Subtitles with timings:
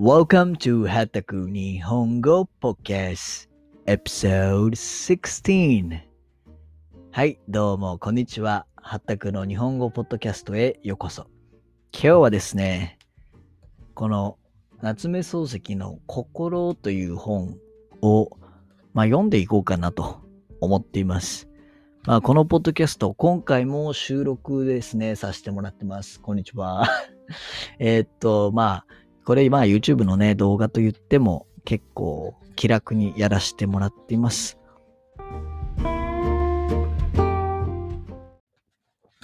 [0.00, 3.50] Welcome to はたく日本語 Podcast
[3.84, 6.00] Episode 16
[7.12, 8.64] はい、どうも、こんにちは。
[8.76, 11.26] はったくの日本語ポッドキャストへようこそ。
[11.92, 12.98] 今日はですね、
[13.92, 14.38] この
[14.80, 17.58] 夏目漱石の心という本
[18.00, 18.30] を、
[18.94, 20.22] まあ、読んでいこうかなと
[20.62, 21.46] 思っています。
[22.06, 26.22] まあ、このポッドキャスト、今回も収録ですね、させてもらってます。
[26.22, 26.88] こんにちは。
[27.78, 28.86] えっと、まあ、
[29.30, 34.58] これ、まあ、YouTube のね、動画と言っても結構気楽にやらせてもらっています。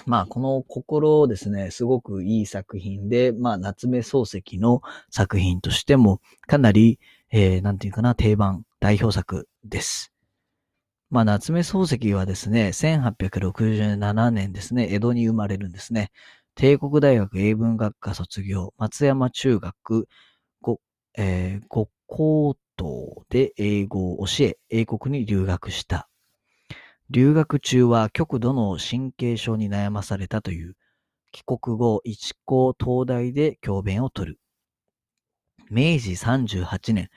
[0.06, 7.00] まあ、この心ですね、すごくいい作品で、まあ、夏目漱石の作品としても、かなり、
[7.32, 10.12] えー、なんていうかな、定番、代表作です。
[11.10, 16.12] まあ、夏目漱石はですね、1867年ですね、江戸に生まれるんですね。
[16.56, 20.08] 帝国大学英文学科卒業、松山中学、
[20.62, 20.80] ご、
[21.14, 26.08] えー、五高等で英語を教え、英国に留学した。
[27.10, 30.76] 留学中は極度の神経症に悩まされたという。
[31.30, 34.38] 帰国後、一高東大で教鞭を取る。
[35.68, 37.10] 明治38年、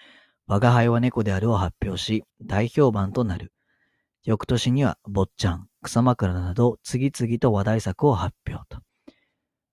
[0.47, 3.53] 我が輩は猫であるを発表し、大評判となる。
[4.25, 8.88] 翌年には、坊ちゃん、草枕など、次々と話題作を発表と。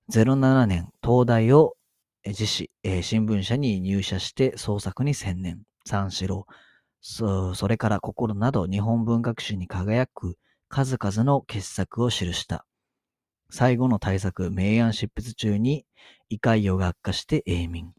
[0.09, 1.77] 07年、東大を
[2.25, 5.63] 自史、えー新聞社に入社して創作に専念。
[5.85, 6.47] 三四郎。
[7.01, 12.65] そそれから心など日本文学史に輝く数々の傑作を記した。
[13.51, 15.85] 最後の大作、明暗執筆中に
[16.29, 17.93] 胃潰瘍が悪化して永眠。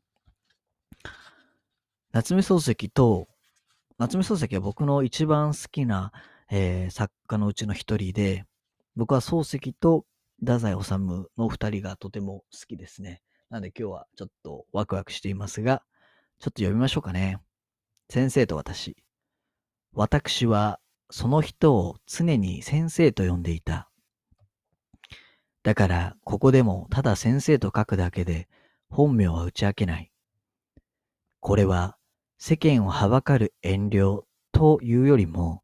[2.14, 3.28] 夏目漱石と、
[3.98, 6.14] 夏目漱石は僕の一番好きな、
[6.50, 8.46] えー作家のうちの一人で、
[8.96, 10.06] 僕は漱石と
[10.40, 10.94] 太宰治
[11.38, 13.22] の二人がとても好きですね。
[13.50, 15.84] なので今日はちょっとワクワクしていますが、
[16.40, 17.40] ちょっと読みましょうかね。
[18.10, 18.96] 先生と私。
[19.94, 23.90] 私はその人を常に先生と呼んでいた。
[25.64, 28.48] だから、ここでもただ先生と書くだけで
[28.90, 30.12] 本名は打ち明けない。
[31.40, 31.98] これは
[32.38, 34.22] 世間をはばかる遠慮
[34.52, 35.64] というよりも、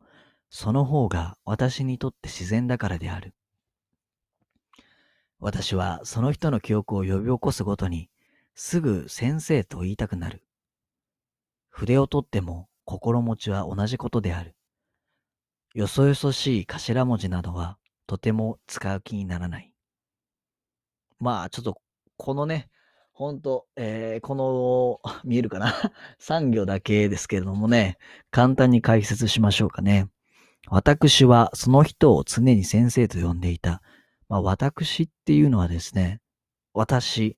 [0.50, 3.34] その方が私にとって自然だからである。
[5.44, 8.10] 私はその人の記憶を呼び起こすごとに、
[8.56, 10.42] すぐ先生と言いたくなる。
[11.68, 14.56] 筆を取っても心持ちは同じことである。
[15.74, 17.78] よそよそしい頭文字などは
[18.08, 19.74] とても使う気にならない。
[21.20, 21.78] まあ、ちょっと、
[22.16, 22.70] このね、
[23.12, 25.74] ほんと、えーこの、見えるかな
[26.22, 27.98] ?3 行だけですけれどもね、
[28.32, 30.08] 簡単に解説しましょうかね。
[30.70, 33.82] 私はその人を常に先生と呼んでいた。
[34.34, 36.20] まあ、私っていうのはですね、
[36.74, 37.38] 私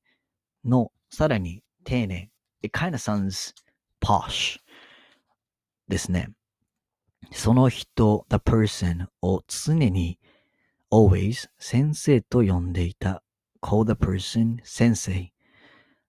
[0.64, 2.32] のさらに丁寧。
[2.64, 3.54] It kind of sounds
[4.00, 4.60] posh
[5.90, 6.30] ですね。
[7.34, 10.20] その人、the person を常に
[10.90, 13.22] always 先生と呼んでいた。
[13.62, 15.34] call the person 先生。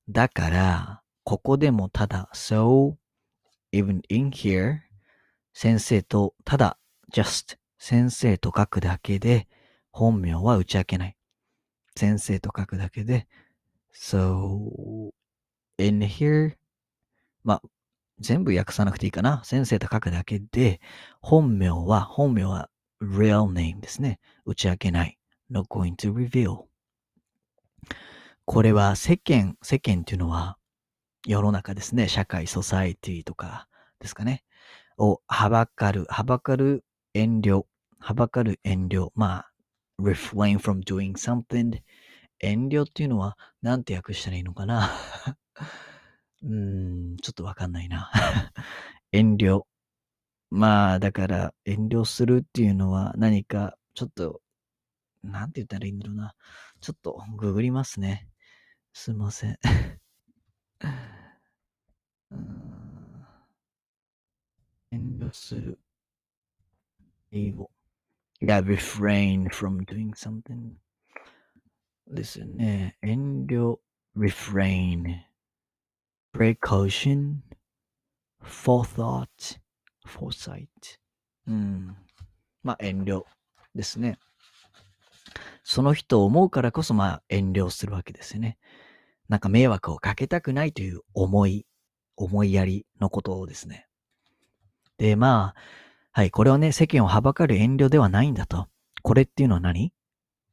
[0.09, 2.95] だから、ここでもただ so
[3.73, 4.83] even in here
[5.53, 6.79] 先生とただ
[7.13, 9.49] just 先生と書くだけで
[9.97, 11.17] 本名は打ち明けない。
[11.97, 13.27] 先生と書くだけで
[13.95, 15.11] so
[15.79, 16.57] in here
[17.45, 17.63] ま、
[18.19, 19.43] 全部訳さなくていいかな。
[19.45, 20.81] 先生と書くだけで、
[21.23, 22.69] 本名は、本名は
[23.01, 24.19] real name ですね。
[24.45, 25.19] 打ち明けない。
[25.51, 26.65] not going to reveal。
[28.45, 30.59] これは世間、世間っていうのは
[31.25, 32.09] 世の中ですね。
[32.09, 33.69] 社会、ソサエティとか
[34.01, 34.45] ですかね。
[34.99, 36.85] をはばかる、はばかる
[37.15, 37.65] 遠慮、
[37.99, 39.11] はばかる遠慮。
[39.15, 39.51] まあ、
[39.99, 41.81] refrain from doing something。
[42.41, 44.91] 遠慮っていうのは、なんて訳したらいいのかな？
[46.43, 48.11] うーん、ちょっとわかんないな。
[49.13, 49.65] 遠慮。
[50.51, 54.43] まあ、だから、遠慮するっていうのは何か、ちょっと、
[55.25, 56.35] なんて言ったらいいんだろうな。
[56.81, 58.29] ちょっと、ググりますね。
[58.95, 59.59] すいません。
[62.31, 63.37] うん
[64.91, 65.79] 遠慮する。
[67.33, 67.71] 英語。
[68.41, 70.75] Yeah, refrain from doing something.
[72.09, 72.97] ですよね。
[73.03, 73.79] 遠慮、
[74.17, 75.27] refrain.
[76.37, 77.41] precaution,
[78.45, 79.59] forethought,
[80.07, 80.69] foresight.
[81.49, 81.97] うん。
[82.63, 83.23] まあ、遠慮
[83.75, 84.19] ですね。
[85.65, 88.59] その人を思うからこそ、まあ、遠慮するわけですよね。
[89.29, 91.67] なんか迷惑をかけたくないという思い、
[92.17, 93.87] 思いやりのことですね。
[94.99, 95.61] で、まあ、
[96.17, 98.69] はい、これはね、世間をはばかる遠慮ではないんだと。
[99.03, 99.93] これっていうのは何？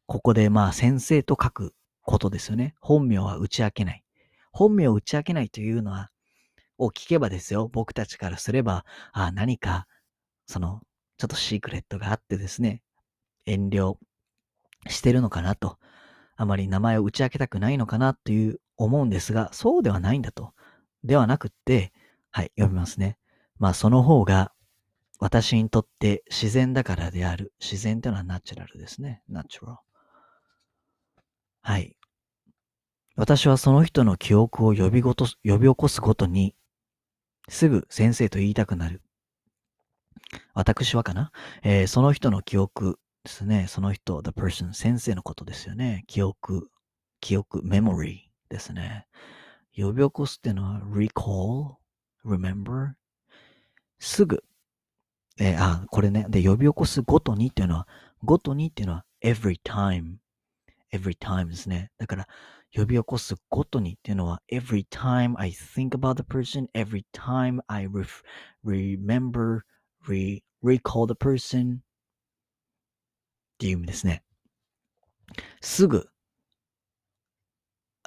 [0.08, 2.76] ここで、まあ、先生と書くことですよね。
[2.82, 4.04] 本名は打ち明けない。
[4.52, 6.10] 本名を打ち明けないというのは、
[6.78, 8.84] を聞けばですよ、僕たちからすれば、
[9.14, 9.88] あ何か、
[10.48, 10.82] その、
[11.18, 12.82] ちょっとシークレットがあってですね、
[13.46, 13.96] 遠慮
[14.90, 15.78] してるのかなと、
[16.36, 20.52] あまり名前を打ち明けたくないのかなという思うんですが、そうではないんだと。
[21.06, 21.94] ではなくって、
[22.32, 23.18] はい、読みますね。
[23.60, 24.52] まあその方が
[25.20, 27.54] 私にとって自然だからである。
[27.62, 29.22] 自然というのはナチュラルですね。
[29.30, 29.78] ナチュラル。
[31.62, 31.96] はい。
[33.16, 36.56] 私はその人の記憶を呼びごと呼び起こすごとに、
[37.48, 39.02] すぐ先生と言いたくなる。
[40.54, 41.32] 私はかな、
[41.62, 43.68] えー、その人の記憶ですね。
[43.70, 46.04] その人、the person、先生のことですよね。
[46.08, 46.70] 記憶、
[47.22, 49.08] 記憶、memory ですね。
[49.76, 51.76] 呼び起こすっていうのは recall,
[52.26, 52.94] remember
[54.00, 54.44] すぐ。
[55.40, 56.26] えー、あ、これね。
[56.30, 57.88] で、呼び起こすごとにっていうのは、
[58.24, 60.18] ごとにっていうのは every time,
[60.94, 61.92] every time ですね。
[61.98, 62.28] だから、
[62.76, 68.04] 呼び起こすごとにっていうのは every time I think about the person, every time I re
[68.66, 69.62] remember,
[70.08, 71.80] re, recall the person っ
[73.60, 74.24] ていう意味ですね。
[75.62, 76.10] すぐ、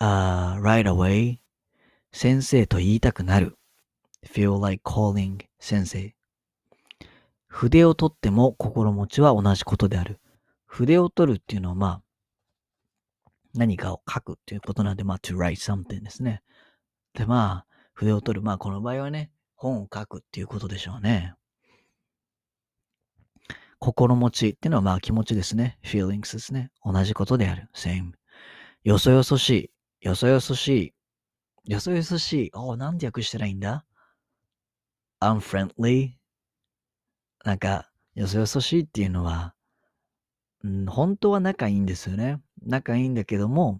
[0.00, 1.38] uh, right away
[2.12, 3.56] 先生と言いたくなる
[4.25, 6.14] feel like calling 先生
[7.56, 10.20] 筆を取っても心持ちは同じことである。
[10.66, 12.02] 筆を取るっていうのはまあ
[13.54, 16.42] 何かを書くっていうことなんで、まあ、to write something ですね。
[17.14, 18.42] で、まあ、筆を取る。
[18.42, 21.32] まあ、この場合はね、本を書くっていうことでしょうね。
[23.78, 25.78] 心持ちっていうのはまあ気持ちですね。
[25.82, 26.70] feelings ですね。
[26.84, 27.70] 同じことである。
[27.74, 28.12] same。
[28.84, 29.70] よそよそし
[30.02, 30.06] い。
[30.06, 31.72] よそよそしい。
[31.72, 32.50] よそよそしい。
[32.52, 33.86] おなんで訳したらいいんだ
[35.22, 36.16] ?unfriendly。
[37.46, 39.54] なんか、よそよそしいっていうのは、
[40.64, 42.40] うん、本当は仲いいんですよね。
[42.60, 43.78] 仲いいんだけども、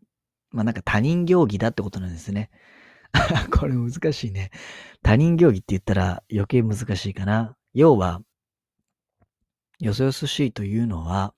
[0.53, 2.49] まあなんか他人行儀だってことなんですね。
[3.51, 4.53] これ難しいね。
[5.03, 7.57] 他人行儀って言ったら余計難しいかな。
[7.75, 8.23] 要は、
[9.81, 11.35] よそよそしいというのは、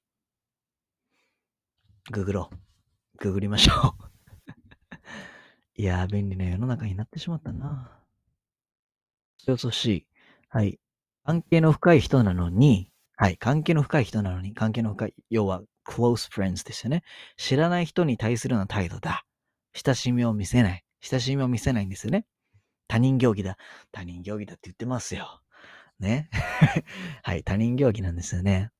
[2.12, 2.56] ググろう。
[3.16, 8.02] ググりましょう いやー、便利な世の中になってしまったな。
[9.38, 10.06] よそよそしい。
[10.50, 10.78] はい。
[11.28, 13.36] 関係の深い人なのに、はい。
[13.36, 17.02] 関係の深い人なのに、関係の深い、要は close friends ですよね。
[17.36, 19.26] 知らない人に対するような態度だ。
[19.74, 20.84] 親しみを見せない。
[21.02, 22.24] 親しみを見せないんですよね。
[22.86, 23.58] 他人行儀だ。
[23.92, 25.42] 他人行儀だって言ってますよ。
[26.00, 26.30] ね。
[27.22, 27.44] はい。
[27.44, 28.70] 他人行儀なんですよね。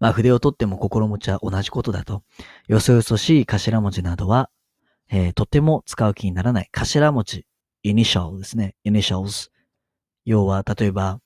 [0.00, 2.22] まあ、筆を取っても心持ちは同じことだと。
[2.68, 4.48] よそよそしい頭文字などは、
[5.10, 6.70] えー、とても使う気にならない。
[6.72, 7.46] 頭文字、
[7.82, 8.76] イニシャルですね。
[8.82, 9.50] initials。
[10.24, 11.20] 要は、例えば、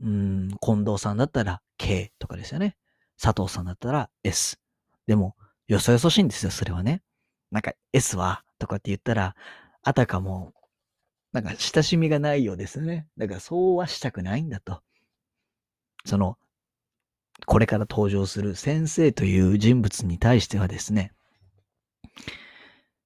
[0.00, 2.76] うん、近藤さんだったら K とかですよね。
[3.20, 4.58] 佐藤さんだったら S。
[5.06, 5.36] でも、
[5.68, 7.02] よそよそしいんですよ、それはね。
[7.50, 9.36] なんか S はとかって言ったら、
[9.82, 10.52] あたかも、
[11.32, 13.06] なんか親しみがないようですね。
[13.16, 14.82] だからそうはしたくないんだと。
[16.04, 16.36] その、
[17.46, 21.12] これから登場する先生という人物に対してはですね、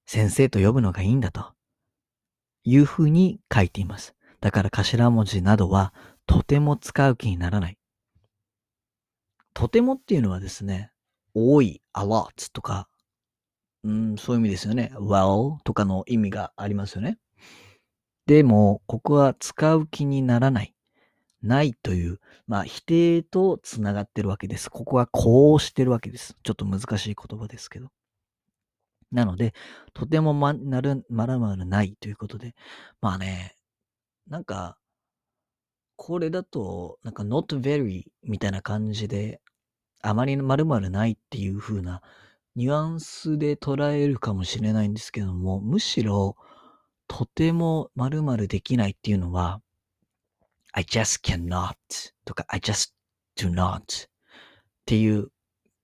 [0.07, 1.53] 先生と呼ぶのがいいんだと
[2.65, 4.16] いうふうに書いています。
[4.41, 5.93] だから頭文字などは
[6.27, 7.79] とても使う気にならない。
[9.55, 10.91] とてもっていうのはですね、
[11.35, 12.89] 多い、a lot とか、
[13.85, 14.93] うん、そういう意味ですよね。
[14.95, 17.19] well とかの意味がありますよね。
[18.27, 20.75] でも、ここは使う気にならない。
[21.43, 24.69] ないという、まあ、否定とつながってるわけです。
[24.71, 26.37] ここはこうしてるわけです。
[26.43, 27.89] ちょっと難しい言葉ですけど。
[29.13, 29.55] なので、
[29.95, 32.55] とてもま、なる、まるまるないということで、
[33.01, 33.56] まあね、
[34.29, 34.77] なんか、
[35.97, 39.41] これだと、なんか not very みたいな感じで、
[40.03, 42.03] あまり〇〇ないっていう風な
[42.55, 46.37] ニュアンスで捉えるかもしれないんですけども、むしろ、
[47.09, 49.61] とても〇〇できないっていうのは、
[50.73, 51.75] I just cannot
[52.25, 52.93] とか I just
[53.37, 54.09] do not っ
[54.85, 55.31] ていう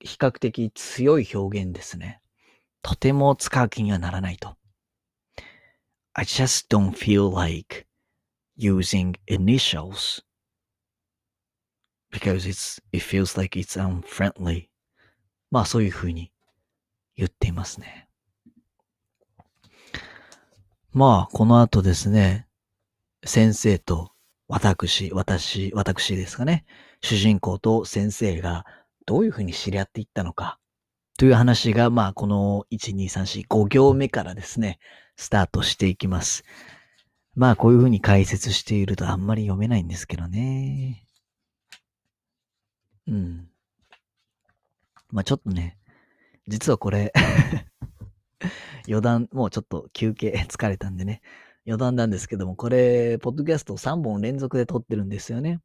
[0.00, 2.20] 比較的強い表現ですね。
[2.82, 4.56] とても使う気にはならないと。
[6.12, 7.86] I just don't feel like
[8.56, 10.22] using initials
[12.10, 14.68] because it's, it feels like it's unfriendly.
[15.50, 16.32] まあそういうふうに
[17.16, 18.08] 言っていますね。
[20.92, 22.46] まあこの後ですね、
[23.24, 24.12] 先生と
[24.48, 26.64] 私、私、私ですかね。
[27.00, 28.66] 主人公と先生が
[29.06, 30.58] どういうふうに知り合っていったのか
[31.18, 34.78] という話が、まあこの1、2、3、4、5行目からですね、
[35.16, 36.44] スタートしていきます。
[37.34, 41.04] まあこういうふうに解説しているとあんまり読めないんですけどね。
[43.06, 43.48] うん。
[45.10, 45.78] まあちょっとね、
[46.48, 47.12] 実はこれ
[48.88, 51.22] 余談、もうちょっと休憩疲れたんでね、
[51.66, 55.60] 余談なんですけども、これ、ポッドキャスト3本連続で撮ってるんですよね。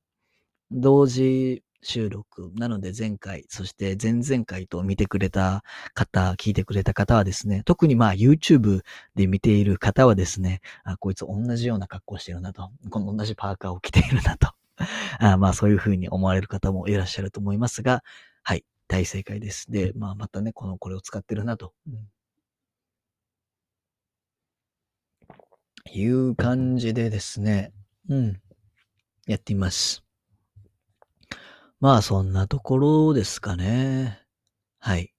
[0.71, 2.51] 同時収録。
[2.55, 8.81] なので前回、そして前々回と見てくれた方、聞いてくれた方はですね、特にまあ YouTube
[9.15, 12.71] で見ている方はですね、あ、こいつ同じような格好してるなと。
[12.89, 14.51] この同じパーカーを着ているなと。
[15.19, 18.03] あまあそういうふうに思われる方もいらっしゃると思いますが、
[18.43, 19.71] はい、大正解です。
[19.71, 21.73] で、まあまたね、この、これを使ってるなと。
[21.87, 22.09] うん
[25.93, 27.71] いう感じでですね、
[28.09, 28.41] うん、
[29.25, 30.06] やってみます。
[31.79, 34.21] まあそんなところですかね。
[34.79, 35.13] はい。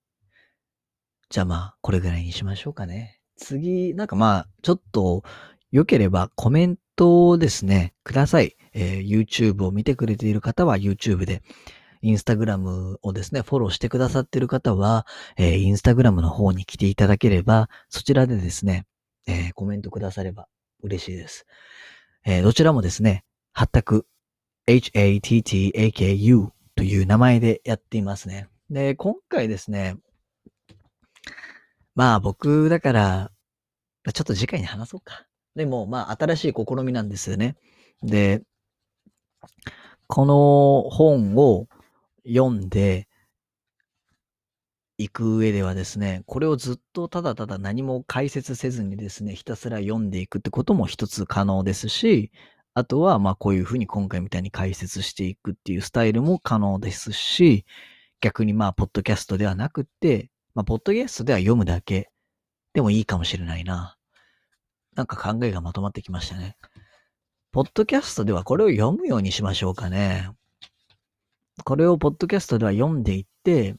[1.31, 3.21] じゃあまあ、これぐらいにしましょうかね。
[3.37, 5.23] 次、なんかまあ、ちょっと、
[5.71, 8.57] 良ければコメントをですね、ください。
[8.73, 11.43] えー、YouTube を見てくれている方は YouTube で、
[12.03, 18.87] Instagram をですね、フォローしてくださっている方は、えー、Instagram の方に来ていただければ、そちらでですね、
[19.27, 20.49] えー、コメントくだされば
[20.83, 21.45] 嬉しいです。
[22.25, 24.07] えー、どちらもですね、はったく
[24.68, 28.48] hattaku という名前でやっていますね。
[28.68, 29.96] で、今回ですね、
[31.94, 33.32] まあ僕だから、
[34.12, 35.26] ちょっと次回に話そうか。
[35.54, 37.56] でも、まあ新しい試みなんですよね。
[38.02, 38.42] で、
[40.06, 41.66] この本を
[42.26, 43.08] 読んで
[44.98, 52.30] いく上ではですね、これをずっとただただ何も解説せずにですね、ひたすら読んでいくってことも一つ可能ですし、
[52.78, 57.66] あとは、まあこういうふうに今回みたいに解説していくっていうスタイルも可能ですし、
[58.20, 62.08] 逆にまあ、ポッドキャストではなくて、まあ、ポッドキャストでは読むだけ
[62.75, 63.97] でもいいかもしれないな。
[64.94, 66.56] なんか考えがまとまってきましたね。
[67.50, 70.30] ポッドキャストではこれを読むようにしましょうかね。
[71.64, 73.75] これをポッドキャストでは読んでいって、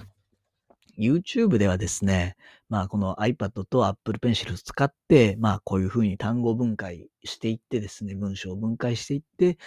[1.00, 2.36] YouTube ではですね、
[2.70, 9.58] まあこの iPad と Apple Pencil を使って、まあこういうふうに単語分解していってですね、文章を分解していって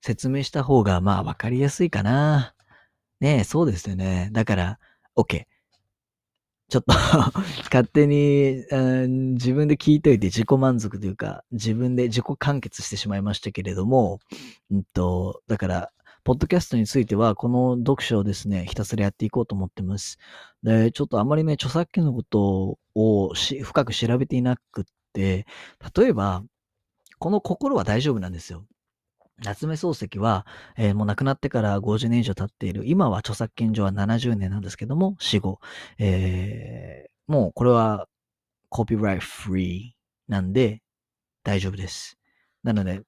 [0.00, 2.54] 説明した方がまあわかりやすいかな。
[3.20, 4.30] ねえ、そうですよね。
[4.32, 4.78] だから、
[5.16, 5.44] OK。
[6.70, 6.94] ちょっと
[7.66, 14.20] 勝手に、うん、自分で聞いといて自己満足というか、自分で自己完結してしまいましたけれども、
[14.70, 15.92] うんと、だから、
[16.24, 20.18] ポッドキャストについては、この読書をですね、ひたすらやっていこうと思ってます。
[20.62, 25.46] で、ちょっとあまりね、著作権のことを深く調べていなくって、
[25.96, 26.42] 例えば、
[27.18, 28.64] この心は大丈夫なんですよ。
[29.42, 30.46] 夏目漱石は、
[30.76, 32.82] えー、もう亡くなってから50年以上経っている。
[32.86, 35.60] 今は著作権上は70年なんですけども、死後。
[35.98, 38.06] えー、もうこれは
[38.68, 40.82] コピーライフリーなんで
[41.42, 42.18] 大丈夫です。
[42.62, 43.02] なので、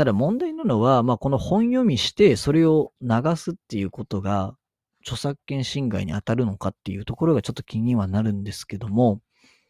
[0.00, 4.56] ただ問題なのは、まあ、この本読みして、それを流すっていうことが、
[5.02, 9.20] 著作権侵害に当たるのかっていうところがちょっと気にはなるんですけども、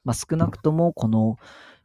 [0.04, 1.37] まあ、少なくともこの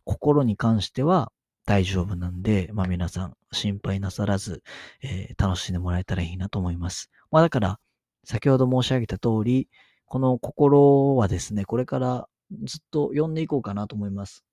[0.03, 1.31] 心に関しては
[1.65, 4.61] 大丈夫なんで、まあ、皆さん心配なさらず、
[5.01, 7.09] えー、楽しんでもらえたらいいなと思います。
[7.31, 7.79] まあ、だから、
[8.25, 9.69] 先ほど申し上げた通り、
[10.05, 12.27] この心はですね、これから
[12.65, 14.45] ずっと読んでいこうかなと思います。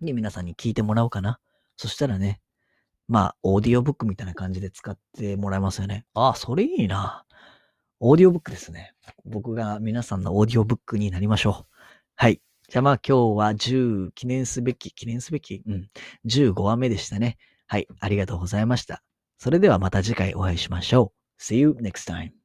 [0.00, 1.40] で、皆さんに聞いてもらおうかな。
[1.76, 2.40] そしたらね、
[3.08, 6.04] まあ、オーディオブックみたいな感じで使ってもらえますよね。
[6.14, 7.24] ああ、それいいな。
[8.00, 8.92] オーディオブックですね。
[9.24, 11.74] 僕が皆さんのオーディオブックになりましょう。
[12.16, 12.40] はい。
[12.68, 15.88] じゃあまあ今日は10記念すべき、記念すべき、うん、
[16.26, 17.38] 15話目でしたね。
[17.66, 17.88] はい。
[18.00, 19.02] ありがとうございました。
[19.38, 21.42] それではまた次回お会いしましょう。
[21.42, 22.37] See you next time.